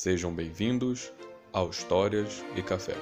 [0.00, 1.12] Sejam bem-vindos
[1.52, 2.94] ao Histórias e Café.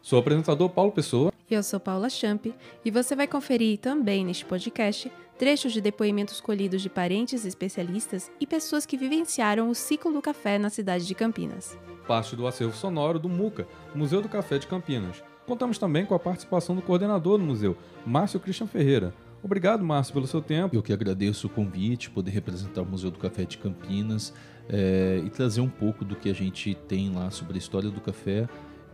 [0.00, 1.32] Sou o apresentador Paulo Pessoa.
[1.50, 2.46] E eu sou Paula Champ,
[2.84, 8.46] e você vai conferir também neste podcast trechos de depoimentos colhidos de parentes especialistas e
[8.46, 11.76] pessoas que vivenciaram o ciclo do café na cidade de Campinas.
[12.06, 13.66] Parte do acervo sonoro do MUCA,
[13.96, 15.24] Museu do Café de Campinas.
[15.44, 17.76] Contamos também com a participação do coordenador do museu,
[18.06, 19.12] Márcio Christian Ferreira.
[19.44, 20.74] Obrigado, Márcio, pelo seu tempo.
[20.74, 24.32] Eu que agradeço o convite, poder representar o Museu do Café de Campinas
[24.70, 28.00] é, e trazer um pouco do que a gente tem lá sobre a história do
[28.00, 28.48] café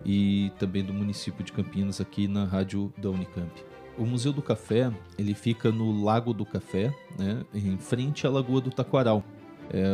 [0.04, 3.52] e também do município de Campinas aqui na rádio da Unicamp.
[3.96, 8.60] O Museu do Café ele fica no Lago do Café, né, em frente à Lagoa
[8.60, 9.22] do Taquaral,
[9.72, 9.84] é,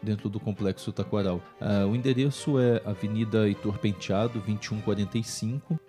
[0.00, 1.40] dentro do complexo Taquaral.
[1.60, 5.80] Ah, o endereço é Avenida Heitor Penteado, 2145.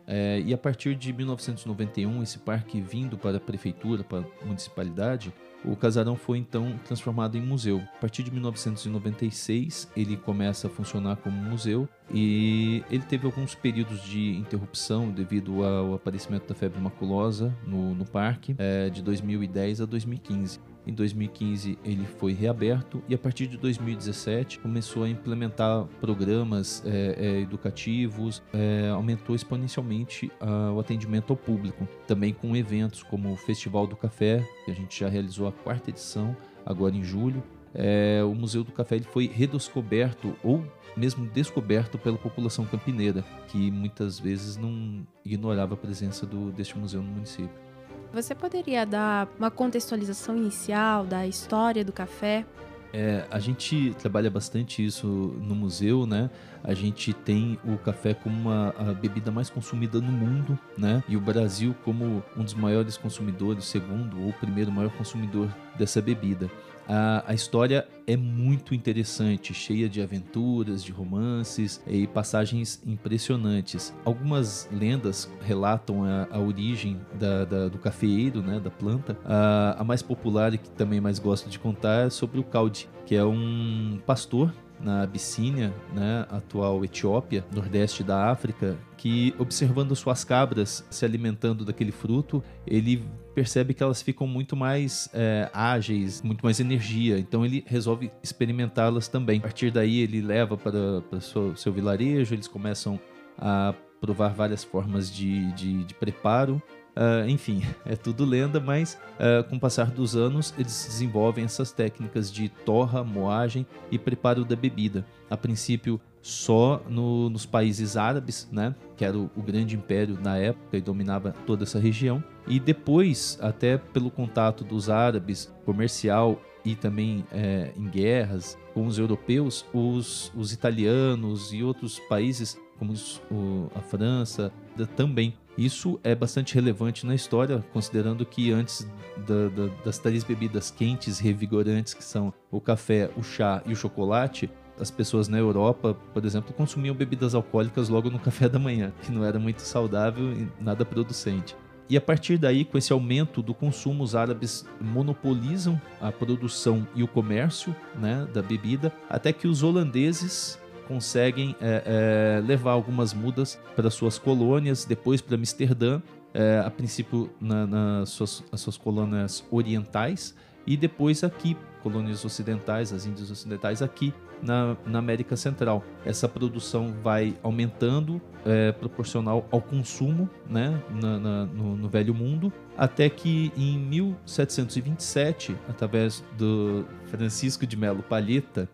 [0.07, 5.35] é, e a partir de 1991, esse parque vindo para a prefeitura, para a municipalidade,
[5.67, 7.83] o casarão foi então transformado em museu.
[7.97, 14.03] A partir de 1996, ele começa a funcionar como museu e ele teve alguns períodos
[14.03, 19.85] de interrupção devido ao aparecimento da febre maculosa no, no parque, é, de 2010 a
[19.85, 20.61] 2015.
[20.87, 27.17] Em 2015 ele foi reaberto e a partir de 2017 começou a implementar programas é,
[27.19, 33.37] é, educativos, é, aumentou exponencialmente a, o atendimento ao público, também com eventos como o
[33.37, 37.43] Festival do Café, que a gente já realizou a quarta edição agora em julho.
[37.75, 40.65] É, o Museu do Café ele foi redescoberto ou
[40.97, 47.03] mesmo descoberto pela população campineira, que muitas vezes não ignorava a presença do, deste museu
[47.03, 47.66] no município.
[48.13, 52.45] Você poderia dar uma contextualização inicial da história do café?
[52.93, 56.31] É, a gente trabalha bastante isso no museu, né?
[56.65, 61.05] A gente tem o café como uma a bebida mais consumida no mundo, né?
[61.07, 66.51] E o Brasil como um dos maiores consumidores, segundo ou primeiro maior consumidor dessa bebida.
[66.89, 73.93] A, a história é muito interessante, cheia de aventuras, de romances e passagens impressionantes.
[74.05, 79.19] Algumas lendas relatam a, a origem da, da, do cafeeiro, né, da planta.
[79.25, 82.89] A, a mais popular e que também mais gosto de contar é sobre o Caudi,
[83.05, 90.23] que é um pastor na Abissínia, né, atual Etiópia, nordeste da África, que observando suas
[90.23, 93.03] cabras se alimentando daquele fruto, ele
[93.37, 97.19] percebe que elas ficam muito mais é, ágeis, muito mais energia.
[97.19, 99.41] Então ele resolve experimentá-las também.
[99.41, 102.99] A partir daí ele leva para, para seu, seu vilarejo, eles começam
[103.37, 106.63] a provar várias formas de, de, de preparo
[106.97, 111.71] Uh, enfim, é tudo lenda, mas uh, com o passar dos anos eles desenvolvem essas
[111.71, 115.05] técnicas de torra, moagem e preparo da bebida.
[115.29, 120.37] A princípio, só no, nos países árabes, né, que era o, o, grande império na
[120.37, 122.23] época e dominava toda essa região.
[122.49, 128.99] E depois, até pelo contato dos árabes comercial e também é, em guerras com os
[128.99, 134.53] europeus, os, os italianos e outros países, como os, o, a França,
[134.97, 138.87] também isso é bastante relevante na história, considerando que antes
[139.27, 143.77] da, da, das três bebidas quentes revigorantes, que são o café, o chá e o
[143.77, 148.93] chocolate, as pessoas na Europa, por exemplo, consumiam bebidas alcoólicas logo no café da manhã,
[149.03, 151.57] que não era muito saudável e nada producente.
[151.89, 157.03] E a partir daí, com esse aumento do consumo, os árabes monopolizam a produção e
[157.03, 160.59] o comércio né, da bebida, até que os holandeses
[160.89, 166.01] conseguem é, é, levar algumas mudas para suas colônias, depois para Amsterdã,
[166.35, 170.35] é, a princípio na, nas suas, as suas colônias orientais
[170.67, 175.85] e depois aqui, colônias ocidentais, as Índias Ocidentais aqui na, na América Central.
[176.05, 182.53] Essa produção vai aumentando é, proporcional ao consumo né, na, na, no, no Velho Mundo,
[182.77, 188.69] até que em 1727, através do Francisco de Melo Palheta,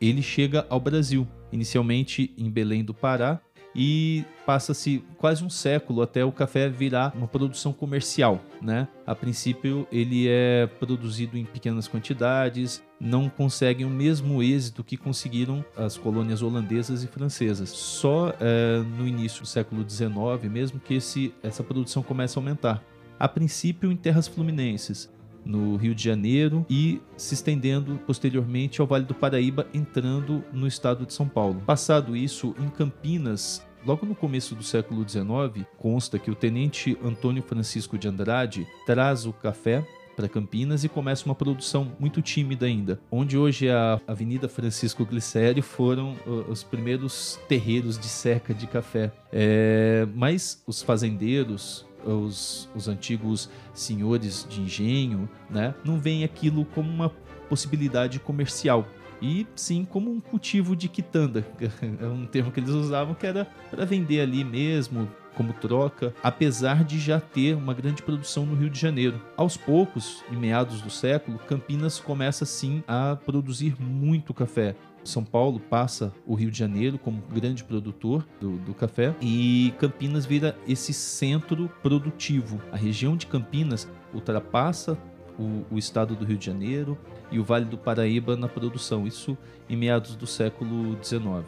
[0.00, 3.40] ele chega ao Brasil, inicialmente em Belém do Pará,
[3.74, 8.88] e passa-se quase um século até o café virar uma produção comercial, né?
[9.06, 15.64] A princípio ele é produzido em pequenas quantidades, não conseguem o mesmo êxito que conseguiram
[15.76, 17.68] as colônias holandesas e francesas.
[17.70, 22.82] Só é, no início do século XIX mesmo que esse, essa produção começa a aumentar.
[23.18, 25.10] A princípio em terras fluminenses,
[25.44, 31.06] no Rio de Janeiro e se estendendo posteriormente ao Vale do Paraíba, entrando no estado
[31.06, 31.62] de São Paulo.
[31.66, 37.42] Passado isso, em Campinas, Logo no começo do século XIX, consta que o tenente Antônio
[37.42, 39.86] Francisco de Andrade traz o café
[40.18, 45.62] para Campinas e começa uma produção muito tímida ainda, onde hoje a Avenida Francisco Glicério
[45.62, 46.16] foram
[46.48, 49.12] os primeiros terreiros de seca de café.
[49.32, 56.90] É, mas os fazendeiros, os, os antigos senhores de engenho, né, não veem aquilo como
[56.90, 57.10] uma
[57.48, 58.86] possibilidade comercial
[59.20, 61.46] e sim como um cultivo de quitanda,
[62.00, 66.82] é um termo que eles usavam que era para vender ali mesmo, como troca, apesar
[66.82, 69.20] de já ter uma grande produção no Rio de Janeiro.
[69.36, 74.74] Aos poucos, em meados do século, Campinas começa sim a produzir muito café.
[75.04, 80.26] São Paulo passa o Rio de Janeiro como grande produtor do, do, café e Campinas
[80.26, 82.60] vira esse centro produtivo.
[82.70, 84.98] A região de Campinas ultrapassa
[85.38, 86.98] o, o estado do Rio de Janeiro
[87.30, 89.36] e o Vale do Paraíba na produção, isso
[89.68, 91.46] em meados do século XIX.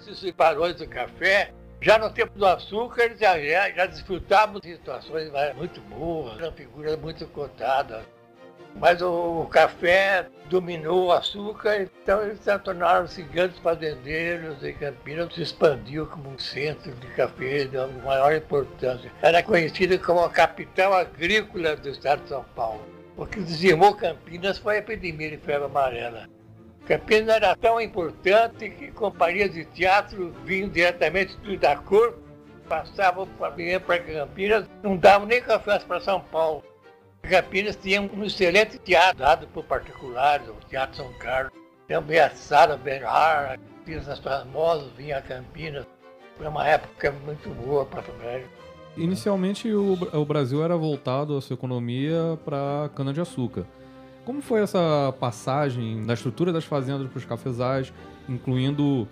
[0.00, 4.72] Esses barões do café, já no tempo do açúcar, eles já, já, já desfrutavam de
[4.72, 8.04] situações muito boas, uma figura muito cotada.
[8.74, 15.42] Mas o, de dominou o açúcar, então eles se tornaram-se grandes fazendeiros e Campinas se
[15.42, 19.10] expandiu como um centro de café de maior importância.
[19.20, 22.80] Era conhecida como a capital agrícola do estado de São Paulo.
[23.16, 26.28] O que dizimou Campinas foi a epidemia de febre amarela.
[26.86, 32.16] Campinas era tão importante que companhias de teatro vinham diretamente da cor,
[32.66, 33.26] passavam
[33.80, 36.64] para Campinas, não davam nem café para São Paulo.
[37.22, 41.52] Campinas tinha um excelente teatro dado por particulares, o Teatro São Carlos.
[41.86, 45.86] Também a Sara Berrar, artistas famosos vinham a Campinas.
[46.36, 48.46] Foi uma época muito boa para o Brasil.
[48.96, 53.64] Inicialmente o, o Brasil era voltado a sua economia para cana-de-açúcar.
[54.24, 57.92] Como foi essa passagem da estrutura das fazendas para os cafezais,
[58.28, 59.08] incluindo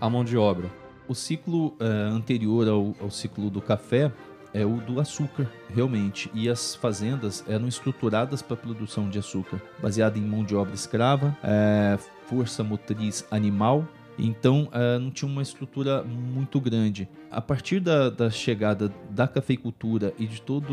[0.00, 0.68] a mão de obra?
[1.08, 4.12] O ciclo uh, anterior ao, ao ciclo do café
[4.52, 6.30] é o do açúcar, realmente.
[6.34, 10.74] E as fazendas eram estruturadas para a produção de açúcar, baseada em mão de obra
[10.74, 13.86] escrava, é, força motriz animal.
[14.20, 17.08] Então é, não tinha uma estrutura muito grande.
[17.30, 20.66] A partir da, da chegada da cafeicultura e de toda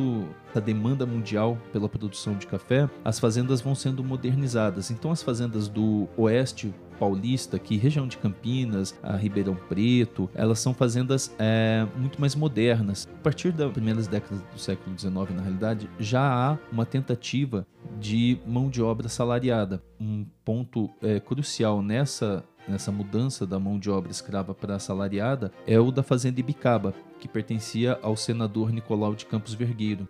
[0.55, 4.91] a demanda mundial pela produção de café, as fazendas vão sendo modernizadas.
[4.91, 10.73] Então as fazendas do oeste Paulista, aqui região de Campinas, a Ribeirão Preto, elas são
[10.73, 13.07] fazendas é, muito mais modernas.
[13.19, 17.65] A partir das primeiras décadas do século XIX, na realidade, já há uma tentativa
[17.99, 19.81] de mão de obra salariada.
[19.99, 25.79] Um ponto é, crucial nessa nessa mudança da mão de obra escrava para assalariada é
[25.79, 30.07] o da fazenda Ibicaba, que pertencia ao senador Nicolau de Campos Vergueiro.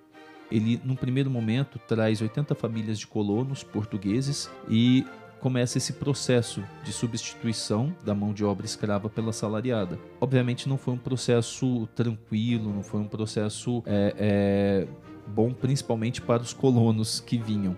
[0.49, 5.05] Ele, num primeiro momento, traz 80 famílias de colonos portugueses e
[5.39, 9.99] começa esse processo de substituição da mão de obra escrava pela salariada.
[10.19, 14.87] Obviamente não foi um processo tranquilo, não foi um processo é, é,
[15.27, 17.77] bom, principalmente para os colonos que vinham.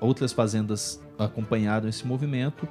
[0.00, 2.68] Outras fazendas acompanharam esse movimento.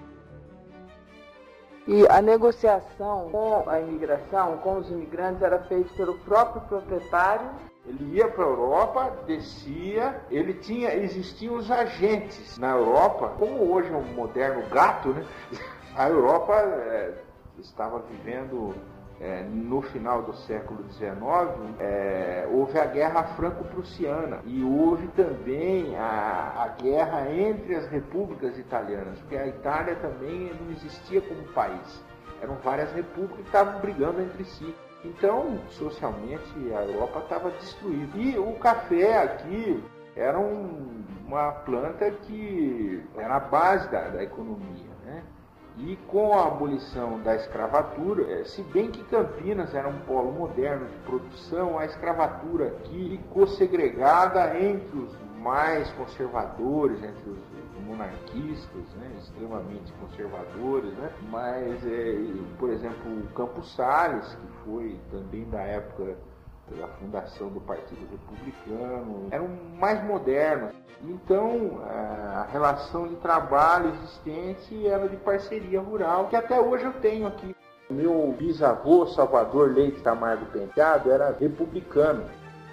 [1.87, 7.49] E a negociação com a imigração, com os imigrantes, era feita pelo próprio proprietário
[7.87, 13.91] ele ia para a Europa, descia, ele tinha, existiam os agentes na Europa, como hoje
[13.91, 15.25] é um moderno gato, né?
[15.95, 17.13] A Europa é,
[17.57, 18.75] estava vivendo
[19.25, 21.09] é, no final do século XIX,
[21.79, 29.17] é, houve a Guerra Franco-Prussiana e houve também a, a, guerra entre as repúblicas italianas,
[29.19, 32.03] porque a Itália também não existia como país.
[32.39, 34.75] Eram várias repúblicas que estavam brigando entre si.
[35.03, 38.17] Então, socialmente, a Europa estava destruída.
[38.17, 39.83] E o café aqui
[40.15, 44.94] era um, uma planta que era a base da, da economia.
[45.77, 50.87] E com a abolição da escravatura, eh, se bem que Campinas era um polo moderno
[50.87, 57.37] de produção, a escravatura aqui ficou segregada entre os mais conservadores, entre os
[57.85, 62.17] monarquistas, né, extremamente conservadores, né, mas, é,
[62.57, 66.15] por exemplo, o Campos Salles, que foi também da época
[66.69, 69.47] pela fundação do Partido Republicano, eram
[69.79, 70.71] mais modernos.
[71.03, 77.27] Então, a relação de trabalho existente era de parceria rural, que até hoje eu tenho
[77.27, 77.55] aqui.
[77.89, 82.23] Meu bisavô, Salvador Leite Camargo Penteado, era republicano.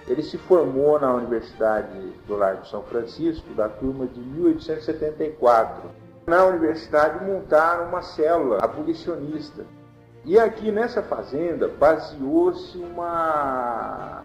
[0.09, 5.91] Ele se formou na Universidade do Largo São Francisco, da turma de 1874.
[6.27, 9.65] Na universidade montaram uma célula abolicionista.
[10.25, 14.23] E aqui nessa fazenda baseou-se uma.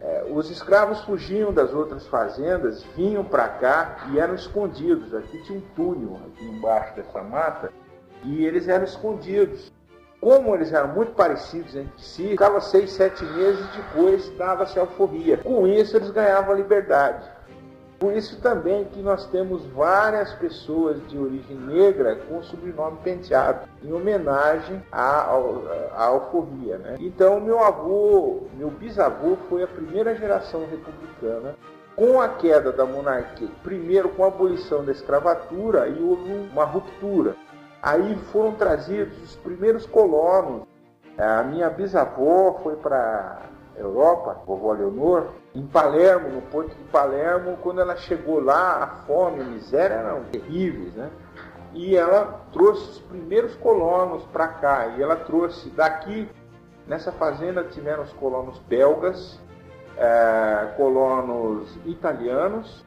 [0.00, 5.14] É, os escravos fugiam das outras fazendas, vinham para cá e eram escondidos.
[5.14, 7.72] Aqui tinha um túnel aqui embaixo dessa mata
[8.24, 9.72] e eles eram escondidos.
[10.20, 15.36] Como eles eram muito parecidos entre si, ficava seis, sete meses depois dava-se alforria.
[15.36, 17.35] Com isso eles ganhavam liberdade.
[17.98, 23.60] Por isso também que nós temos várias pessoas de origem negra com o sobrenome penteado,
[23.82, 25.30] em homenagem à,
[25.94, 26.76] à alforria.
[26.76, 26.96] Né?
[27.00, 31.54] Então meu avô, meu bisavô foi a primeira geração republicana
[31.96, 37.34] com a queda da monarquia, primeiro com a abolição da escravatura e houve uma ruptura.
[37.82, 40.62] Aí foram trazidos os primeiros colonos.
[41.16, 43.40] A minha bisavó foi para
[43.78, 49.40] Europa, vovó Leonor, em Palermo, no porto de Palermo, quando ela chegou lá, a fome,
[49.40, 51.10] a miséria eram terríveis, né?
[51.74, 56.28] E ela trouxe os primeiros colonos para cá, e ela trouxe daqui,
[56.86, 59.38] nessa fazenda tiveram os colonos belgas,
[59.98, 62.84] é, colonos italianos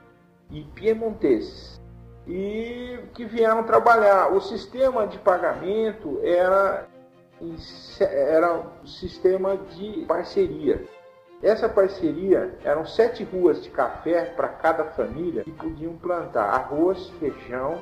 [0.49, 1.79] e piemonteses,
[2.27, 4.33] e que vieram trabalhar.
[4.33, 6.87] O sistema de pagamento era
[7.99, 10.83] era um sistema de parceria.
[11.41, 17.81] Essa parceria eram sete ruas de café para cada família que podiam plantar arroz, feijão,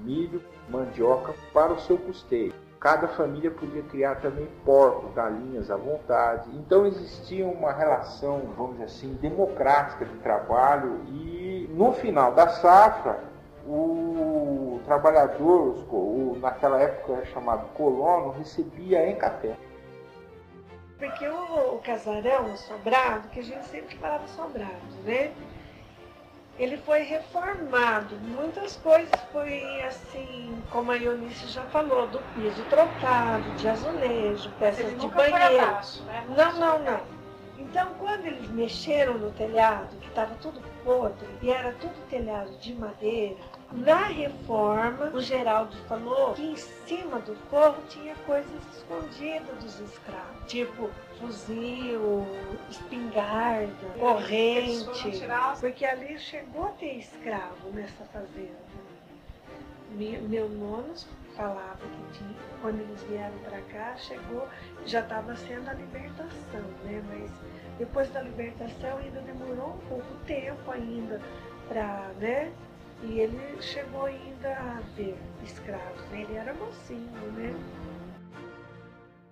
[0.00, 2.52] milho, mandioca para o seu custeio.
[2.80, 6.48] Cada família podia criar também porcos, galinhas à vontade.
[6.54, 13.27] Então existia uma relação, vamos dizer assim, democrática de trabalho e no final da safra
[13.68, 19.54] o trabalhador, o, naquela época era chamado colono, recebia em café.
[20.98, 24.72] Porque o, o casarão, o sobrado, que a gente sempre falava sobrado,
[25.04, 25.32] né?
[26.58, 33.48] Ele foi reformado, muitas coisas foi assim, como a Ionice já falou, do piso trocado,
[33.56, 35.62] de azulejo, peças de banheiro.
[35.62, 36.24] Abaixo, né?
[36.36, 37.00] Não, não, não.
[37.58, 42.74] Então, quando eles mexeram no telhado, que estava tudo podre, e era tudo telhado de
[42.74, 43.36] madeira,
[43.72, 50.46] na reforma, o Geraldo falou que em cima do forro tinha coisas escondidas dos escravos,
[50.46, 52.26] tipo fuzil,
[52.70, 54.86] espingarda, corrente,
[55.60, 58.68] porque ali chegou a ter escravo nessa fazenda.
[59.90, 60.94] Meu nono
[61.36, 64.48] falava que tinha, quando eles vieram para cá, chegou,
[64.86, 67.02] já estava sendo a libertação, né?
[67.08, 67.30] Mas
[67.78, 71.20] depois da libertação ainda demorou um pouco tempo ainda
[71.68, 72.52] para, né?
[73.02, 76.22] E ele chegou ainda a ver escravos, né?
[76.22, 77.54] ele era mocinho, né?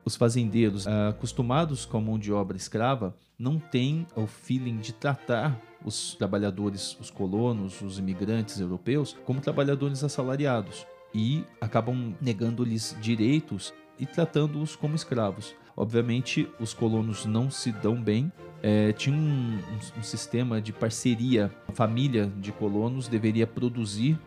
[0.05, 5.61] Os fazendeiros, acostumados com a mão de obra escrava, não têm o feeling de tratar
[5.85, 14.07] os trabalhadores, os colonos, os imigrantes europeus, como trabalhadores assalariados e acabam negando-lhes direitos e
[14.07, 15.55] tratando-os como escravos.
[15.77, 18.31] Obviamente, os colonos não se dão bem.
[18.69, 21.53] É, tinha um, um, um, sistema de parceria.
[21.69, 24.19] A família de colonos deveria produzir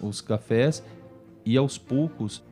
[0.00, 0.84] os cafés
[1.44, 2.44] e, aos poucos,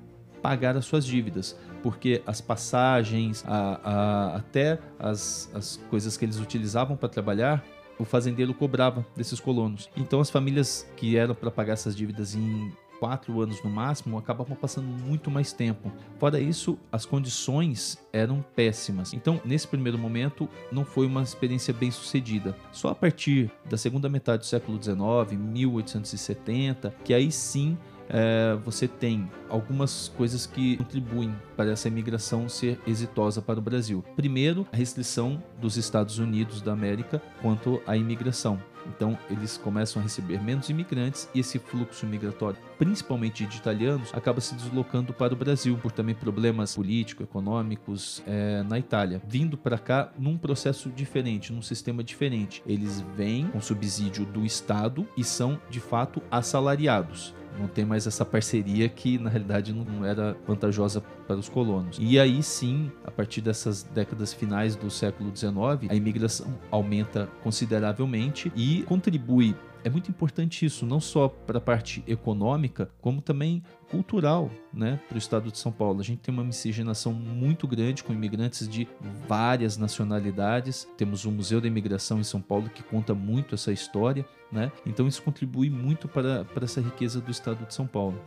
[0.43, 6.41] pagar as suas dívidas, porque as passagens, a, a, até as, as coisas que eles
[6.41, 7.65] utilizavam para trabalhar,
[7.97, 9.89] o fazendeiro cobrava desses colonos.
[9.97, 14.57] Então, as famílias que eram para pagar essas dívidas em quatro anos no máximo, acabavam
[14.57, 15.93] passando muito mais tempo.
[16.19, 19.13] Fora isso, as condições eram péssimas.
[19.13, 22.57] Então, nesse primeiro momento, não foi uma experiência bem sucedida.
[22.73, 27.77] Só a partir da segunda metade do século XIX, 1870, que aí sim
[28.09, 34.05] é, você tem algumas coisas que contribuem para essa imigração ser exitosa para o Brasil.
[34.15, 38.61] Primeiro, a restrição dos Estados Unidos da América quanto à imigração.
[38.95, 44.41] Então, eles começam a receber menos imigrantes e esse fluxo migratório, principalmente de italianos, acaba
[44.41, 49.79] se deslocando para o Brasil por também problemas políticos, econômicos é, na Itália, vindo para
[49.79, 52.63] cá num processo diferente, num sistema diferente.
[52.67, 58.25] Eles vêm com subsídio do Estado e são de fato assalariados não tem mais essa
[58.25, 61.99] parceria que na realidade não era vantajosa para os colonos.
[62.01, 68.53] E aí sim, a partir dessas décadas finais do século XIX, a imigração aumenta consideravelmente
[68.55, 69.55] e contribui
[69.87, 75.15] é muito importante isso, não só para a parte econômica, como também cultural, né, para
[75.15, 76.01] o estado de São Paulo.
[76.01, 78.89] A gente tem uma miscigenação muito grande com imigrantes de
[79.29, 80.89] várias nacionalidades.
[80.97, 84.73] Temos o Museu da Imigração em São Paulo que conta muito essa história, né?
[84.85, 88.21] Então isso contribui muito para, para essa riqueza do estado de São Paulo.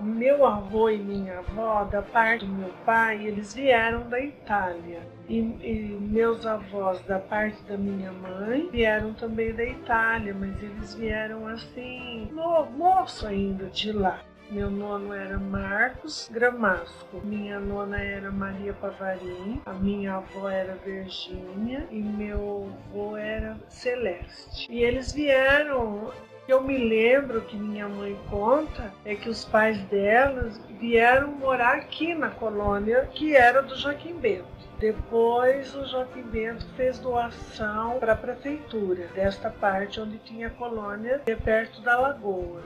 [0.00, 5.00] Meu avô e minha avó, da parte do meu pai, eles vieram da Itália.
[5.28, 10.94] E, e, meus avós, da parte da minha mãe, vieram também da Itália, mas eles
[10.94, 14.20] vieram assim, no, moço ainda de lá.
[14.50, 21.88] Meu nono era Marcos Gramasco, minha nona era Maria Pavarim, a minha avó era Virgínia
[21.90, 24.70] e meu avô era Celeste.
[24.70, 26.12] E eles vieram
[26.46, 32.14] eu me lembro que minha mãe conta é que os pais delas vieram morar aqui
[32.14, 34.54] na colônia que era do Joaquim Bento.
[34.78, 41.22] Depois o Joaquim Bento fez doação para a prefeitura desta parte onde tinha a colônia
[41.42, 42.62] perto da lagoa.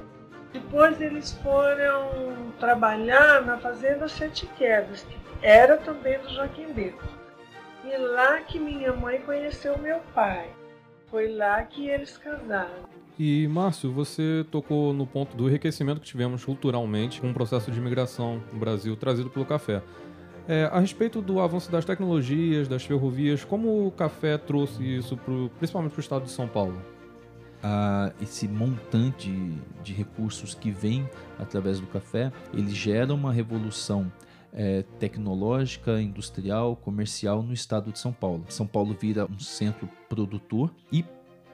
[0.52, 7.04] Depois eles foram trabalhar na fazenda Sete Quedas, que era também do Joaquim Bento.
[7.84, 10.50] E lá que minha mãe conheceu meu pai.
[11.06, 12.97] Foi lá que eles casaram.
[13.18, 17.78] E, Márcio, você tocou no ponto do enriquecimento que tivemos culturalmente com o processo de
[17.78, 19.82] imigração no Brasil trazido pelo café.
[20.46, 25.50] É, a respeito do avanço das tecnologias, das ferrovias, como o café trouxe isso, pro,
[25.58, 26.80] principalmente para o estado de São Paulo?
[27.60, 29.30] Ah, esse montante
[29.82, 31.10] de recursos que vem
[31.40, 34.10] através do café, ele gera uma revolução
[34.52, 38.44] é, tecnológica, industrial, comercial no estado de São Paulo.
[38.48, 41.04] São Paulo vira um centro produtor e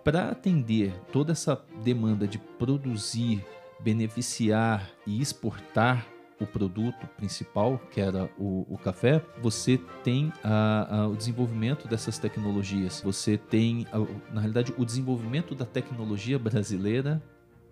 [0.04, 3.42] para atender toda essa demanda de produzir,
[3.80, 6.06] beneficiar e exportar
[6.40, 12.18] o produto principal, que era o, o café, você tem a, a, o desenvolvimento dessas
[12.18, 13.00] tecnologias.
[13.02, 13.98] Você tem, a,
[14.32, 17.22] na realidade, o desenvolvimento da tecnologia brasileira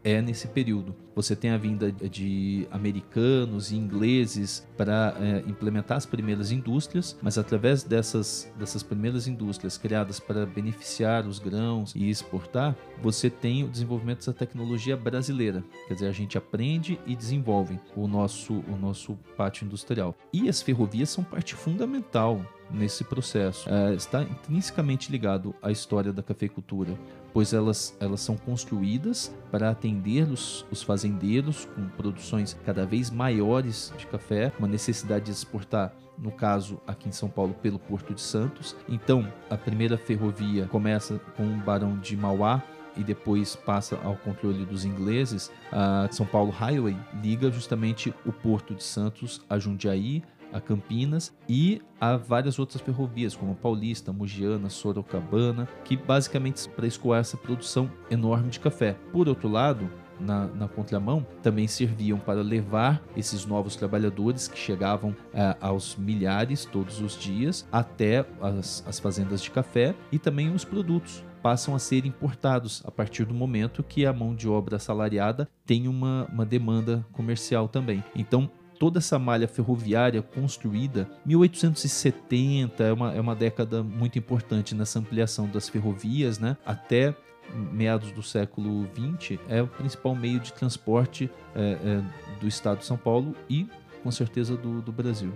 [0.04, 0.94] é nesse período.
[1.14, 7.36] Você tem a vinda de americanos e ingleses para é, implementar as primeiras indústrias, mas
[7.36, 13.68] através dessas, dessas primeiras indústrias criadas para beneficiar os grãos e exportar, você tem o
[13.68, 15.62] desenvolvimento dessa tecnologia brasileira.
[15.86, 20.16] Quer dizer, a gente aprende e desenvolve o nosso, o nosso pátio industrial.
[20.32, 22.40] E as ferrovias são parte fundamental
[22.70, 23.68] nesse processo.
[23.68, 26.96] É, está intrinsecamente ligado à história da cafeicultura
[27.32, 33.92] pois elas, elas são construídas para atender os, os fazendeiros com produções cada vez maiores
[33.96, 38.20] de café, uma necessidade de exportar no caso aqui em São Paulo pelo Porto de
[38.20, 38.76] Santos.
[38.88, 42.62] Então, a primeira ferrovia começa com o Barão de Mauá,
[42.94, 48.74] e depois passa ao controle dos ingleses, a São Paulo Highway liga justamente o Porto
[48.74, 55.68] de Santos a Jundiaí, a Campinas e a várias outras ferrovias, como Paulista, Mogiana, Sorocabana,
[55.84, 58.96] que basicamente para escoar essa produção enorme de café.
[59.12, 65.16] Por outro lado, na, na, contramão também serviam para levar esses novos trabalhadores que chegavam
[65.34, 70.64] eh, aos milhares todos os dias até as, as fazendas de café e também os
[70.64, 75.48] produtos passam a ser importados a partir do momento que a mão de obra assalariada
[75.66, 78.02] tem uma, uma demanda comercial também.
[78.14, 78.48] Então,
[78.82, 81.08] toda essa malha ferroviária construída.
[81.24, 86.56] 1870 é uma, é uma década muito importante nessa ampliação das ferrovias, né?
[86.66, 87.14] Até
[87.54, 92.02] meados do século XX é o principal meio de transporte é, é,
[92.40, 93.68] do estado de São Paulo e,
[94.02, 95.32] com certeza, do, do Brasil.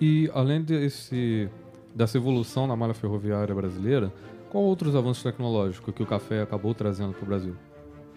[0.00, 1.50] E além desse,
[1.94, 4.10] dessa evolução na malha ferroviária brasileira,
[4.48, 7.56] qual outros avanços tecnológicos que o café acabou trazendo para o Brasil?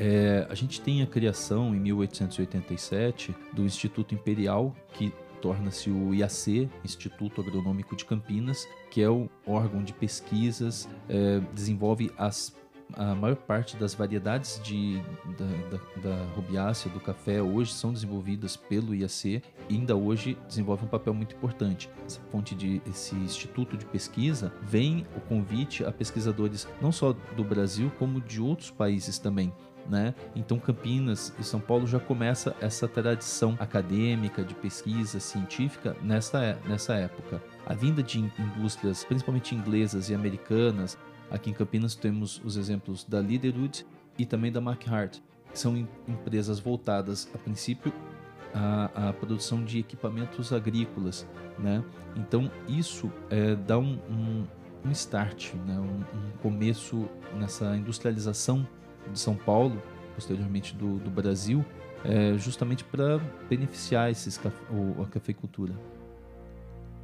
[0.01, 6.69] É, a gente tem a criação em 1887 do Instituto Imperial, que torna-se o IAC,
[6.85, 12.57] Instituto Agronômico de Campinas, que é o órgão de pesquisas, é, desenvolve as
[12.93, 14.99] a maior parte das variedades de,
[15.37, 20.85] da, da, da rubiácea, do café, hoje são desenvolvidas pelo IAC e ainda hoje desenvolve
[20.85, 21.87] um papel muito importante.
[22.05, 27.43] Essa fonte de esse instituto de pesquisa vem o convite a pesquisadores não só do
[27.43, 29.53] Brasil, como de outros países também
[29.89, 30.13] né?
[30.35, 36.57] Então Campinas e São Paulo já começa essa tradição acadêmica de pesquisa científica nessa, é,
[36.67, 37.41] nessa época.
[37.65, 40.97] A vinda de indústrias, principalmente inglesas e americanas,
[41.31, 43.85] aqui em Campinas temos os exemplos da Liderwood
[44.17, 45.19] e também da McHart,
[45.51, 45.75] que são
[46.07, 47.91] empresas voltadas a princípio
[48.53, 51.83] à, à produção de equipamentos agrícolas, né?
[52.15, 54.45] Então isso é, dá um, um,
[54.85, 55.79] um start, né?
[55.79, 58.67] um, um começo nessa industrialização
[59.11, 59.81] de São Paulo,
[60.15, 61.63] posteriormente do, do Brasil,
[62.03, 63.17] é, justamente para
[63.49, 65.73] beneficiar esses, o, a cafeicultura.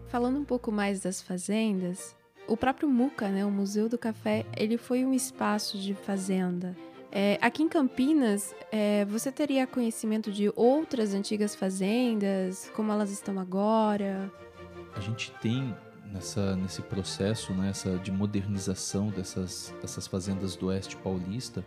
[0.08, 2.16] Falando um pouco mais das fazendas,
[2.48, 6.76] o próprio MUCA, né, o Museu do Café, ele foi um espaço de fazenda.
[7.12, 13.40] É, aqui em Campinas, é, você teria conhecimento de outras antigas fazendas, como elas estão
[13.40, 14.32] agora?
[14.94, 15.74] A gente tem
[16.12, 21.66] nessa, nesse processo nessa né, de modernização dessas, dessas fazendas do oeste paulista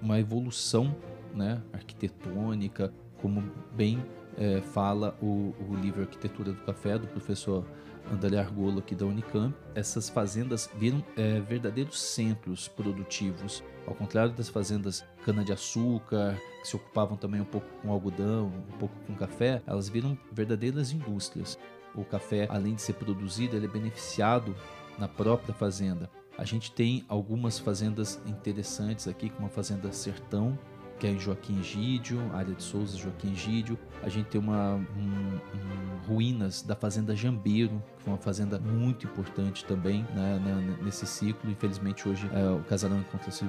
[0.00, 0.94] uma evolução
[1.34, 4.02] né, arquitetônica, como bem
[4.36, 7.64] é, fala o, o livro Arquitetura do Café, do professor
[8.10, 14.48] André Argolo aqui da Unicamp, essas fazendas viram é, verdadeiros centros produtivos, ao contrário das
[14.48, 19.88] fazendas cana-de-açúcar, que se ocupavam também um pouco com algodão, um pouco com café, elas
[19.88, 21.58] viram verdadeiras indústrias.
[21.94, 24.54] O café, além de ser produzido, ele é beneficiado
[24.98, 26.10] na própria fazenda.
[26.38, 30.58] A gente tem algumas fazendas interessantes aqui, como a Fazenda Sertão,
[31.00, 33.78] que é em Joaquim Gídio, área de Souza, Joaquim Gídio.
[34.02, 39.06] A gente tem uma um, um, ruínas da Fazenda Jambeiro, que foi uma fazenda muito
[39.06, 40.38] importante também né,
[40.82, 41.50] nesse ciclo.
[41.50, 43.46] Infelizmente hoje é, o casarão encontra-se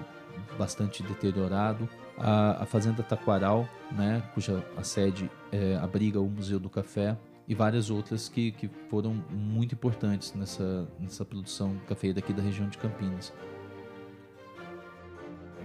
[0.57, 1.89] bastante deteriorado.
[2.17, 7.17] A, a, Fazenda Taquaral, né, cuja a sede é, abriga o Museu do Café,
[7.51, 12.69] e várias outras que, que foram muito importantes nessa, nessa produção cafeira aqui da região
[12.69, 13.33] de Campinas.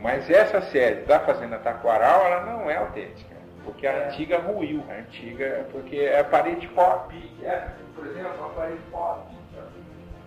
[0.03, 4.83] Mas essa sede da Fazenda Taquaral, ela não é autêntica, porque a antiga ruiu.
[4.91, 9.37] A antiga, porque é a parede pop, é, por exemplo, a parede pop.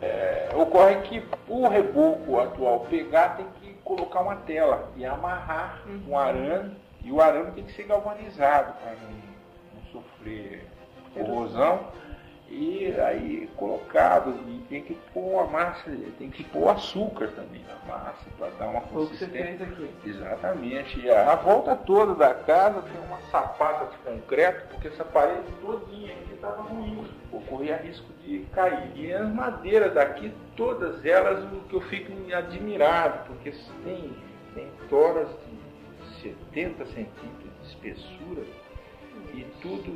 [0.02, 6.17] É, ocorre que o reboco atual pegar tem que colocar uma tela e amarrar um
[6.17, 9.12] arame, e o arame tem que ser galvanizado para não,
[9.76, 10.79] não sofrer
[11.25, 11.88] corrosão
[12.51, 17.93] e aí colocado, e tem que pôr a massa, tem que pôr açúcar também na
[17.93, 19.67] massa para dar uma consistência.
[20.03, 20.99] Exatamente.
[20.99, 25.43] E a, a, volta toda da casa tem uma sapada de concreto, porque essa parede
[25.62, 27.08] todinha aqui estava ruim,
[27.47, 28.91] corria risco de cair.
[28.95, 33.53] E as madeiras daqui, todas elas, o que eu fico admirado, porque
[33.84, 34.12] tem,
[34.55, 38.41] tem toras de 70 centímetros de espessura
[39.34, 39.95] e tudo,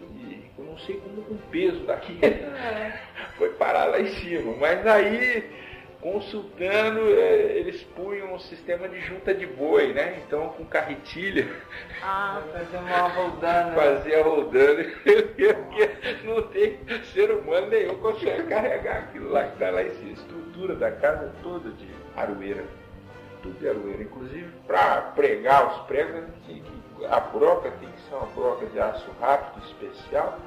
[0.73, 2.99] não sei como o peso daqui é.
[3.37, 4.55] foi parar lá em cima.
[4.59, 5.47] Mas aí,
[6.01, 10.19] consultando, é, eles punham um sistema de junta de boi, né?
[10.25, 11.47] Então com carretilha.
[12.01, 13.75] Ah, fazer uma rodando.
[13.75, 14.83] Fazia rodando.
[15.03, 16.79] Porque não tem
[17.13, 20.09] ser humano nenhum consegue carregar aquilo lá que está lá em cima.
[20.09, 22.63] A estrutura da casa toda de aroeira.
[23.43, 24.01] Tudo de aroeira.
[24.01, 26.23] Inclusive, para pregar os pregos,
[27.09, 30.39] a broca tem que ser uma broca de aço rápido, especial.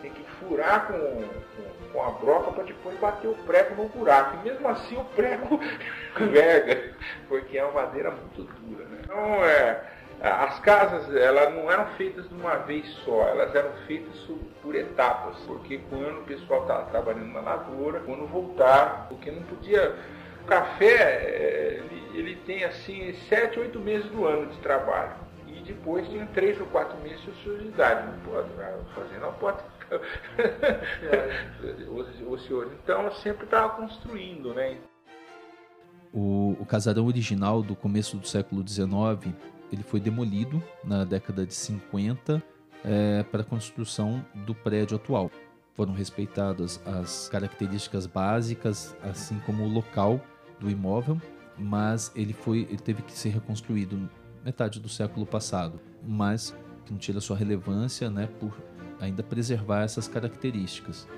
[0.00, 4.36] Tem que furar com, com, com a broca para depois bater o prego no buraco.
[4.38, 5.60] E mesmo assim o prego
[6.18, 6.94] verga,
[7.28, 8.84] porque é uma madeira muito dura.
[8.84, 8.98] Né?
[9.04, 9.80] Então, é,
[10.20, 14.14] as casas elas não eram feitas de uma vez só, elas eram feitas
[14.62, 19.96] por etapas, porque quando o pessoal estava trabalhando na lavoura, quando voltar, porque não podia.
[20.42, 25.12] O café é, ele, ele tem assim sete, oito meses do ano de trabalho
[25.62, 28.06] depois tinha três ou quatro meses de ociosidade.
[28.06, 28.48] Não pode
[28.94, 29.58] fazer, não pode.
[32.28, 32.70] Ocioso.
[32.82, 34.78] Então eu sempre estava construindo, né?
[36.12, 39.34] O, o casarão original do começo do século XIX
[39.72, 42.42] ele foi demolido na década de 50
[42.84, 45.30] é, para a construção do prédio atual.
[45.74, 50.20] Foram respeitadas as características básicas, assim como o local
[50.60, 51.20] do imóvel,
[51.58, 54.08] mas ele foi, ele teve que ser reconstruído
[54.44, 58.56] metade do século passado, mas que não tira sua relevância, né, por
[59.00, 61.08] ainda preservar essas características.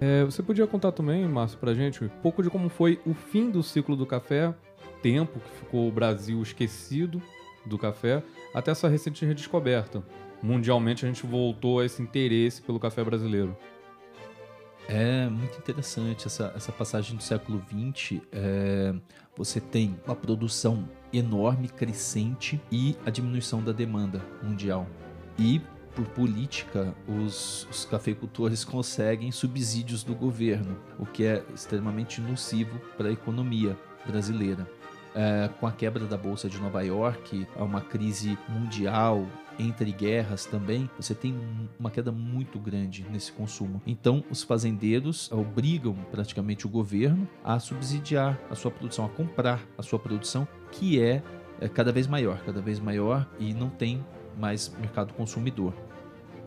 [0.00, 3.50] É, você podia contar também, Márcio, para gente um pouco de como foi o fim
[3.50, 4.54] do ciclo do café,
[5.02, 7.20] tempo que ficou o Brasil esquecido
[7.66, 8.22] do café,
[8.54, 10.02] até essa recente redescoberta.
[10.40, 13.56] Mundialmente a gente voltou a esse interesse pelo café brasileiro.
[14.88, 18.22] É muito interessante essa, essa passagem do século XX.
[18.32, 18.94] É,
[19.36, 24.86] você tem uma produção enorme, crescente e a diminuição da demanda mundial.
[25.38, 25.60] E
[25.94, 33.08] por política, os, os, cafeicultores conseguem subsídios do governo, o que é extremamente nocivo para
[33.08, 34.66] a economia brasileira.
[35.14, 39.26] É, com a quebra da Bolsa de Nova York, uma crise mundial
[39.58, 41.34] entre guerras também, você tem
[41.78, 43.82] uma queda muito grande nesse consumo.
[43.86, 49.82] Então, os fazendeiros obrigam praticamente o governo a subsidiar a sua produção, a comprar a
[49.82, 51.22] sua produção, que é,
[51.60, 54.04] é cada vez maior, cada vez maior e não tem
[54.38, 55.74] mais mercado consumidor.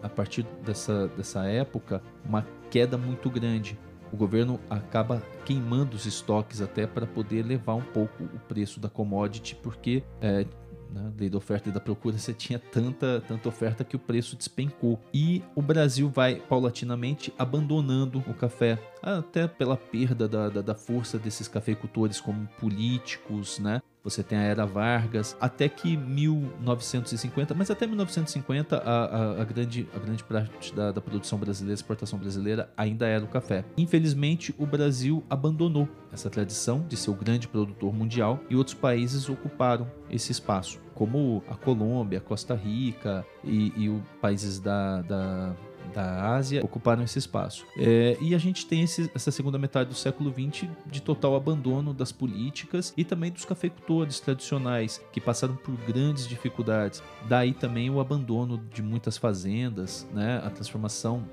[0.01, 3.77] A partir dessa, dessa época, uma queda muito grande.
[4.11, 8.89] O governo acaba queimando os estoques até para poder levar um pouco o preço da
[8.89, 10.45] commodity, porque é,
[10.91, 14.35] né, lei da oferta e da procura, você tinha tanta, tanta oferta que o preço
[14.35, 14.99] despencou.
[15.13, 21.17] E o Brasil vai paulatinamente abandonando o café, até pela perda da, da, da força
[21.17, 23.81] desses cafeicultores como políticos, né?
[24.03, 29.87] Você tem a Era Vargas, até que 1950, mas até 1950 a, a, a grande,
[29.95, 33.63] a grande parte da, da produção brasileira, exportação brasileira ainda era o café.
[33.77, 39.29] Infelizmente, o Brasil abandonou essa tradição de ser o grande produtor mundial e outros países
[39.29, 45.55] ocuparam esse espaço, como a Colômbia, Costa Rica e, e países da, da
[45.93, 47.65] da Ásia ocuparam esse espaço.
[47.77, 51.93] É, e a gente tem esse, essa segunda metade do século XX de total abandono
[51.93, 57.03] das políticas e também dos cafeicultores tradicionais que passaram por grandes dificuldades.
[57.27, 61.25] Daí também o abandono de muitas fazendas, né, a transformação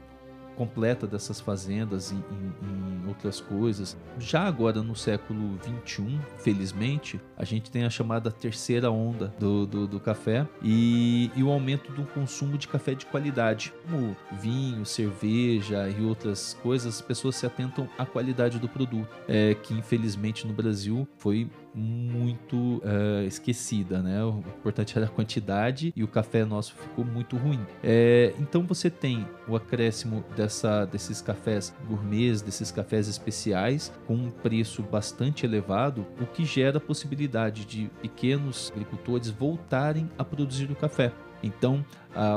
[0.58, 3.96] completa dessas fazendas em, em, em, outras coisas.
[4.18, 9.86] Já agora no século 21, felizmente, a gente tem a chamada terceira onda do, do,
[9.86, 15.88] do café e, e, o aumento do consumo de café de qualidade, como vinho, cerveja
[15.88, 16.96] e outras coisas.
[16.96, 22.78] As pessoas se atentam à qualidade do produto, é, que infelizmente no Brasil foi muito
[22.78, 24.24] uh, esquecida, né?
[24.24, 27.60] O importante era a quantidade e o café nosso ficou muito ruim.
[27.82, 34.30] É, então você tem o acréscimo dessa, desses cafés gourmets, desses cafés especiais, com um
[34.30, 40.76] preço bastante elevado, o que gera a possibilidade de pequenos agricultores voltarem a produzir o
[40.76, 41.12] café.
[41.42, 41.84] Então,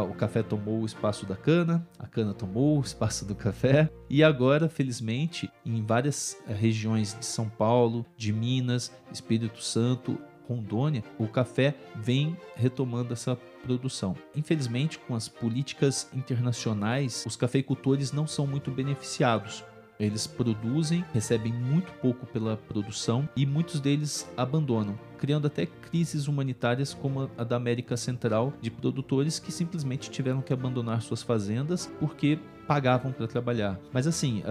[0.10, 4.24] o café tomou o espaço da cana, a cana tomou o espaço do café, e
[4.24, 11.28] agora, felizmente, em várias eh, regiões de São Paulo, de Minas, Espírito Santo, Rondônia, o
[11.28, 14.16] café vem retomando essa produção.
[14.36, 19.64] Infelizmente, com as políticas internacionais, os cafeicultores não são muito beneficiados
[20.06, 26.94] eles produzem, recebem muito pouco pela produção e muitos deles abandonam, criando até crises humanitárias
[26.94, 32.40] como a da América Central, de produtores que simplesmente tiveram que abandonar suas fazendas porque
[32.68, 33.80] pagavam para trabalhar.
[33.92, 34.42] Mas assim,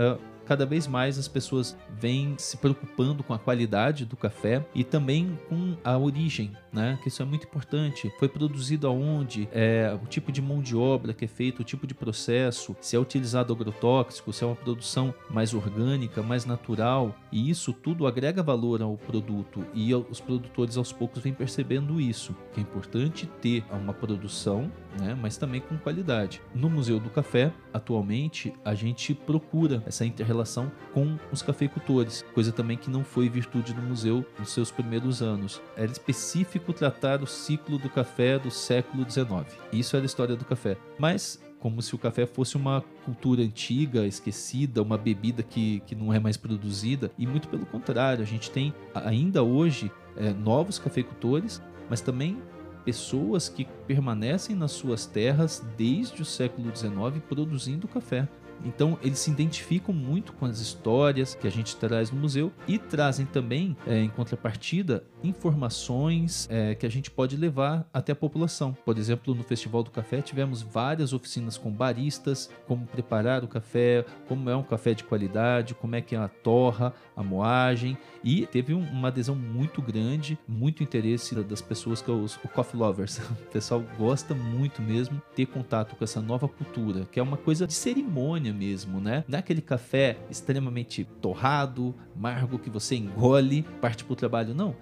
[0.45, 5.39] cada vez mais as pessoas vêm se preocupando com a qualidade do café e também
[5.49, 6.99] com a origem, né?
[7.03, 8.13] Que isso é muito importante.
[8.19, 11.87] Foi produzido aonde, é, o tipo de mão de obra que é feito, o tipo
[11.87, 17.15] de processo, se é utilizado agrotóxico, se é uma produção mais orgânica, mais natural.
[17.33, 22.35] E isso tudo agrega valor ao produto e os produtores aos poucos vêm percebendo isso,
[22.53, 25.17] que é importante ter uma produção, né?
[25.21, 26.41] Mas também com qualidade.
[26.55, 32.53] No Museu do Café, atualmente, a gente procura essa inter relação com os cafeicultores, coisa
[32.53, 35.61] também que não foi virtude do museu nos seus primeiros anos.
[35.77, 39.59] Era específico tratar o ciclo do café do século XIX.
[39.73, 40.77] Isso era a história do café.
[40.99, 46.13] Mas como se o café fosse uma cultura antiga, esquecida, uma bebida que, que não
[46.13, 51.63] é mais produzida, e muito pelo contrário, a gente tem ainda hoje é, novos cafeicultores,
[51.89, 52.39] mas também
[52.85, 58.27] pessoas que permanecem nas suas terras desde o século XIX produzindo café.
[58.65, 62.79] Então eles se identificam muito com as histórias que a gente traz no museu e
[62.79, 68.77] trazem também, é, em contrapartida, informações é, que a gente pode levar até a população.
[68.85, 74.05] Por exemplo, no Festival do Café tivemos várias oficinas com baristas, como preparar o café,
[74.29, 78.47] como é um café de qualidade, como é que é a torra, a moagem e
[78.47, 83.21] teve um, uma adesão muito grande, muito interesse das pessoas que é os coffee lovers.
[83.41, 87.67] O pessoal gosta muito mesmo ter contato com essa nova cultura, que é uma coisa
[87.67, 89.25] de cerimônia mesmo, né?
[89.29, 94.75] Não é aquele café extremamente torrado, amargo que você engole, parte para o trabalho, não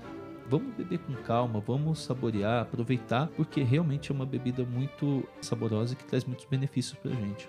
[0.48, 5.96] vamos beber com calma, vamos saborear, aproveitar, porque realmente é uma bebida muito saborosa e
[5.96, 7.48] que traz muitos benefícios para a gente.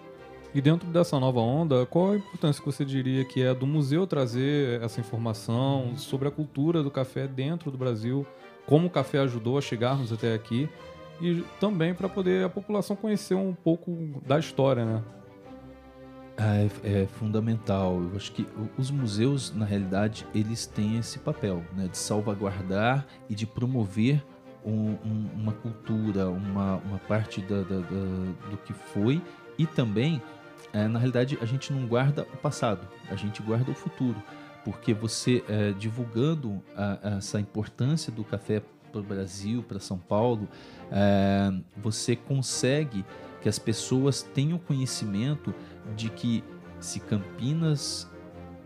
[0.53, 4.07] E dentro dessa nova onda, qual a importância que você diria que é do museu
[4.07, 8.25] trazer essa informação sobre a cultura do café dentro do Brasil,
[8.65, 10.67] como o café ajudou a chegarmos até aqui
[11.21, 15.03] e também para poder a população conhecer um pouco da história, né?
[16.41, 18.01] É, é, fundamental.
[18.01, 18.47] Eu acho que
[18.77, 24.23] os museus, na realidade, eles têm esse papel né, de salvaguardar e de promover
[24.65, 29.21] um, um, uma cultura, uma, uma parte da, da, da, do que foi
[29.57, 30.21] e também,
[30.71, 34.23] é, na realidade, a gente não guarda o passado, a gente guarda o futuro,
[34.63, 38.61] porque você é, divulgando a, essa importância do café
[38.93, 40.47] para o Brasil, para São Paulo,
[40.89, 43.03] é, você consegue
[43.41, 45.53] que as pessoas tenham conhecimento
[45.95, 46.43] de que
[46.79, 48.09] se Campinas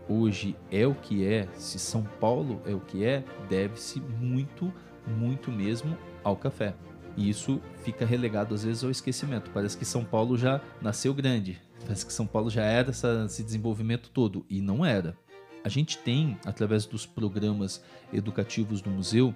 [0.08, 4.72] hoje é o que é, se São Paulo é o que é, deve-se muito,
[5.06, 6.74] muito mesmo ao café.
[7.16, 9.50] E isso fica relegado às vezes ao esquecimento.
[9.52, 11.60] Parece que São Paulo já nasceu grande.
[11.80, 14.44] Parece que São Paulo já era essa, esse desenvolvimento todo.
[14.50, 15.16] E não era.
[15.62, 17.82] A gente tem, através dos programas
[18.12, 19.34] educativos do museu,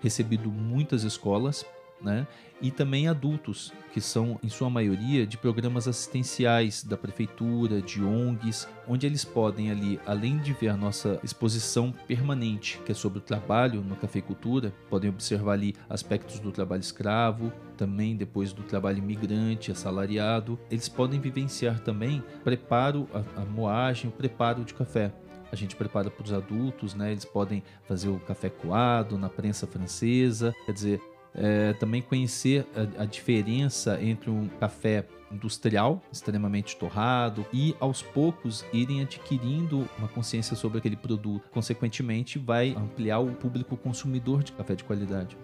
[0.00, 1.66] recebido muitas escolas
[2.00, 2.26] né?
[2.60, 8.68] E também adultos, que são, em sua maioria, de programas assistenciais da prefeitura, de ONGs,
[8.86, 13.22] onde eles podem ali, além de ver a nossa exposição permanente, que é sobre o
[13.22, 19.70] trabalho na cafeicultura, podem observar ali aspectos do trabalho escravo, também depois do trabalho imigrante,
[19.70, 20.58] assalariado.
[20.68, 25.12] Eles podem vivenciar também preparo, a, a moagem, o preparo de café
[25.50, 27.10] a gente prepara para os adultos, né?
[27.10, 31.00] Eles podem fazer o café coado na prensa francesa, quer dizer,
[31.38, 38.64] é, também conhecer a, a, diferença entre um café industrial, extremamente torrado, e aos poucos
[38.72, 41.48] irem adquirindo uma consciência sobre aquele produto.
[41.50, 45.36] Consequentemente, vai ampliar o público consumidor de café de qualidade.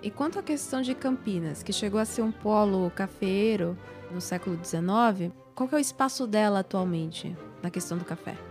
[0.00, 3.76] E quanto à questão de Campinas, que chegou a ser um polo cafeiro
[4.12, 8.47] no século XIX, qual é o espaço dela atualmente na questão do café?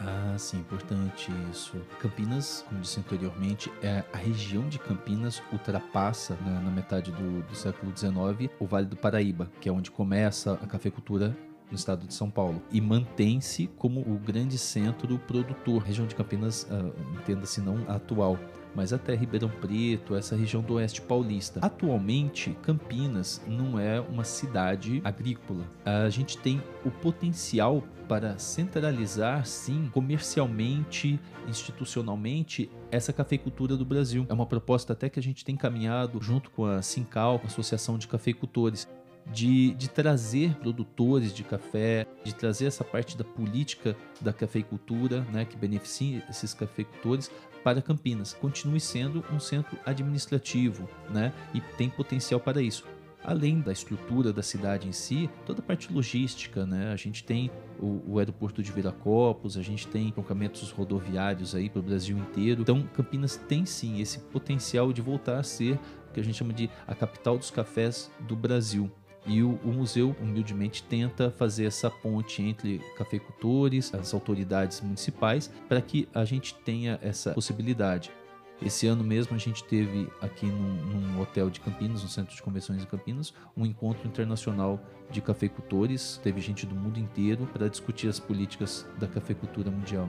[0.00, 1.76] Ah, sim, importante isso.
[1.98, 7.54] Campinas, como disse anteriormente, é a região de Campinas ultrapassa né, na metade do, do
[7.54, 11.36] século XIX o Vale do Paraíba, que é onde começa a cafeicultura
[11.70, 15.82] no estado de São Paulo e mantém-se como o grande centro produtor.
[15.82, 18.38] A região de Campinas, uh, entenda-se não atual,
[18.74, 21.60] mas até Ribeirão Preto, essa região do oeste paulista.
[21.62, 25.64] Atualmente, Campinas não é uma cidade agrícola.
[25.84, 34.26] A gente tem o potencial para centralizar, sim, comercialmente, institucionalmente, essa cafeicultura do Brasil.
[34.28, 38.08] É uma proposta até que a gente tem caminhado junto com a Sincal, Associação de
[38.08, 38.88] Cafeicultores.
[39.28, 45.44] De, de, trazer produtores de café, de trazer essa parte da política da cafeicultura, né,
[45.44, 47.28] que beneficia esses cafeicultores
[47.64, 48.32] para Campinas.
[48.32, 52.84] Continue sendo um centro administrativo, né, e tem potencial para isso
[53.26, 56.92] além da estrutura da cidade em si, toda a parte logística, né?
[56.92, 61.80] A gente tem o, o aeroporto de Viracopos, a gente tem trocamentos rodoviários aí para
[61.80, 62.62] o Brasil inteiro.
[62.62, 65.74] Então, Campinas tem sim esse potencial de voltar a ser
[66.08, 68.88] o que a gente chama de a capital dos cafés do Brasil.
[69.26, 75.80] E o, o, museu, humildemente, tenta fazer essa ponte entre cafeicultores, as autoridades municipais, para
[75.80, 78.12] que a gente tenha essa possibilidade.
[78.60, 82.42] Esse ano mesmo a gente teve aqui num, num, hotel de Campinas, no Centro de
[82.42, 86.18] Convenções de Campinas, um encontro internacional de cafeicultores.
[86.22, 90.08] Teve gente do mundo inteiro para discutir as políticas da cafeicultura mundial.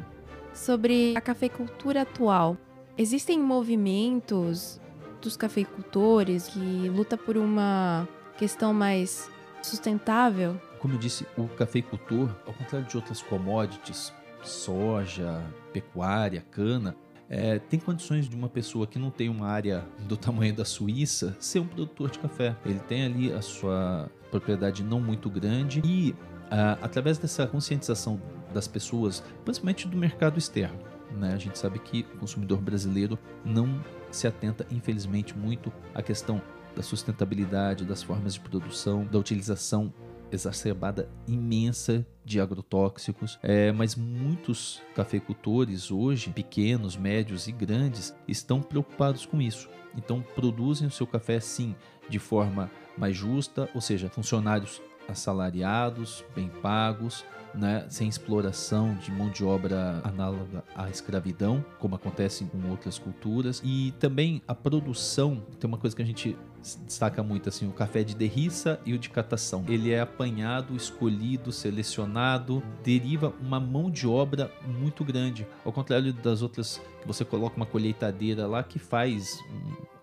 [0.53, 2.57] Sobre a cafeicultura atual,
[2.97, 4.79] existem movimentos
[5.21, 8.07] dos cafeicultores que luta por uma
[8.37, 9.29] questão mais
[9.61, 10.59] sustentável?
[10.79, 16.95] Como eu disse, o cafeicultor, ao contrário de outras commodities, soja, pecuária, cana,
[17.29, 21.35] é, tem condições de uma pessoa que não tem uma área do tamanho da Suíça
[21.39, 22.55] ser um produtor de café.
[22.65, 26.15] Ele tem ali a sua propriedade não muito grande e
[26.49, 28.21] ah, através dessa conscientização
[28.53, 30.79] das pessoas, principalmente do mercado externo,
[31.11, 36.41] né, a gente sabe que o consumidor brasileiro não se atenta, infelizmente, muito à questão
[36.75, 39.93] da sustentabilidade, das formas de produção, da utilização
[40.31, 49.25] exacerbada imensa de agrotóxicos, é, mas muitos cafeicultores hoje, pequenos, médios e grandes, estão preocupados
[49.25, 49.69] com isso.
[49.95, 51.75] Então produzem o seu café sim
[52.09, 59.29] de forma mais justa, ou seja, funcionários assalariados, bem pagos, né, sem exploração de mão
[59.29, 65.67] de obra análoga à escravidão, como acontece com outras culturas, e também a produção, tem
[65.67, 66.37] uma coisa que a gente
[66.85, 69.63] destaca muito assim, o café de derriça e o de catação.
[69.67, 76.41] Ele é apanhado, escolhido, selecionado, deriva uma mão de obra muito grande, ao contrário das
[76.41, 79.39] outras que você coloca uma colheitadeira lá que faz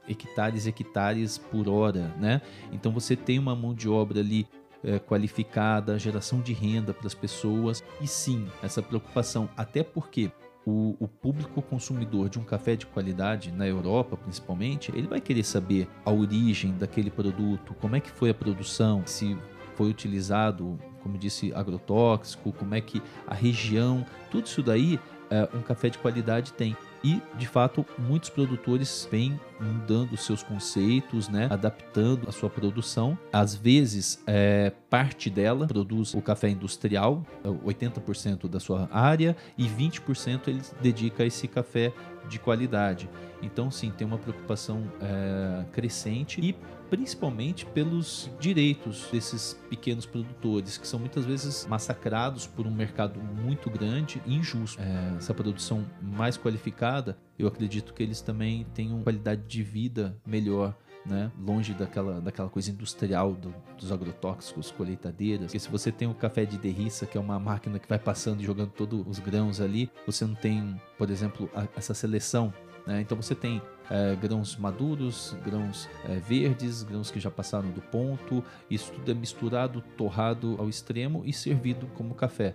[0.09, 2.41] hectares hectares por hora, né?
[2.73, 4.47] Então você tem uma mão de obra ali
[4.85, 10.31] é, qualificada, geração de renda para as pessoas e sim, essa preocupação, até porque
[10.67, 15.45] o, o, público consumidor de um café de qualidade, na Europa principalmente, ele vai querer
[15.45, 19.37] saber a origem daquele produto, como é que foi a produção, se
[19.75, 24.99] foi utilizado, como disse, agrotóxico, como é que a região, tudo isso daí
[25.31, 26.77] é, um café de qualidade tem.
[27.05, 31.49] E, de fato, muitos produtores vêm mudando seus conceitos, né?
[31.51, 33.19] adaptando a sua produção.
[33.31, 39.69] Às vezes, é, parte dela produz o café industrial, 80% é, da sua área, e
[39.69, 41.93] 20% ele dedica a esse café
[42.27, 43.09] de qualidade.
[43.43, 46.57] Então, sim, tem uma preocupação é, crescente e
[46.91, 53.71] principalmente pelos direitos desses pequenos produtores, que são muitas vezes massacrados por um mercado muito
[53.71, 54.81] grande e injusto.
[54.81, 60.75] É, essa produção mais qualificada, eu acredito que eles também tenham qualidade de vida melhor.
[61.07, 61.31] Né?
[61.39, 65.49] longe daquela, daquela coisa industrial do, dos agrotóxicos, colheitadeiras.
[65.49, 68.41] Porque se você tem o café de derriça, que é uma máquina que vai passando
[68.41, 72.55] e jogando todos os grãos ali, você não tem, por exemplo, a, essa seleção
[72.87, 73.01] Né?
[73.01, 78.45] Então você tem é, grãos maduros, grãos é, verdes, grãos que já passaram do ponto.
[78.71, 82.55] Isso tudo é misturado, torrado ao extremo e servido como café.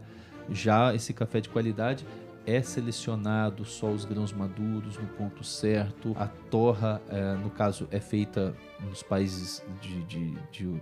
[0.51, 2.05] Já esse café de qualidade
[2.45, 6.15] é selecionado só os grãos maduros no ponto certo.
[6.17, 10.81] A torra, é, no caso, é feita nos países de, de, de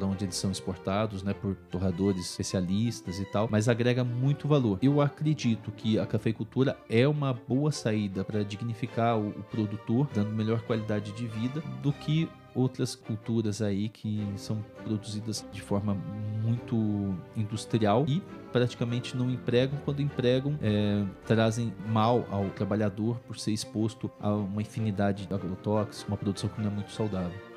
[0.00, 4.78] para onde eles são exportados, né, por torradores especialistas e tal, mas agrega muito valor.
[4.80, 10.30] Eu acredito que a cafeicultura é uma boa saída para dignificar o, o produtor, dando
[10.30, 15.94] melhor qualidade de vida do que outras culturas aí que são produzidas de forma
[16.42, 23.52] muito industrial e praticamente não empregam, quando empregam, é, trazem mal ao trabalhador por ser
[23.52, 27.49] exposto a uma infinidade de agrotóxicos, uma produção que não é muito saudável.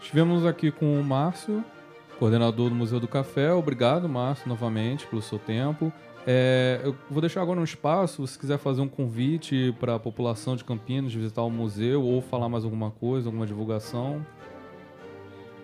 [0.00, 1.62] Estivemos aqui com o Márcio,
[2.18, 3.52] coordenador do Museu do Café.
[3.52, 5.92] Obrigado, Márcio, novamente, pelo seu tempo.
[6.26, 10.56] É, eu vou deixar agora um espaço, se quiser fazer um convite para a população
[10.56, 14.24] de Campinas visitar o museu ou falar mais alguma coisa, alguma divulgação.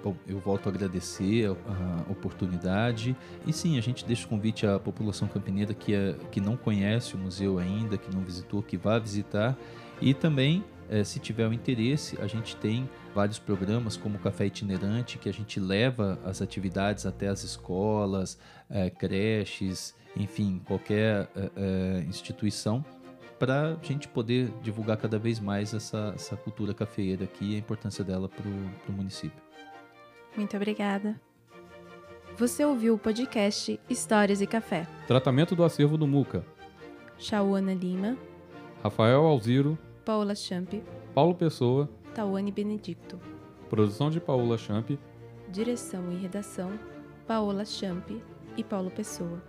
[0.04, 3.16] Bom, eu volto a agradecer a, oportunidade.
[3.46, 7.16] E sim, a gente deixa o convite à população campineira que, é, que não conhece
[7.16, 9.56] o museu ainda, que não visitou, que vá visitar.
[10.00, 14.46] E também é, se tiver o interesse, a gente tem vários programas como o Café
[14.46, 18.38] Itinerante, que a gente leva as atividades até as escolas,
[18.70, 22.84] é, creches, enfim, qualquer é, é instituição,
[23.38, 27.58] para a gente poder divulgar cada vez mais essa, essa cultura cafeeira aqui e a
[27.58, 29.42] importância dela para o município.
[30.36, 31.20] Muito obrigada.
[32.36, 34.86] Você ouviu o podcast Histórias e Café.
[35.06, 36.44] Tratamento do acervo do Muca.
[37.18, 38.16] Chauana Lima.
[38.82, 39.78] Rafael Alziro.
[40.06, 40.72] Paula Champ,
[41.12, 43.18] Paulo Pessoa, Tawane Benedicto.
[43.68, 44.96] Produção de Paula Champ.
[45.48, 46.78] Direção e redação:
[47.26, 48.08] Paola Champ
[48.56, 49.42] e Paulo Pessoa.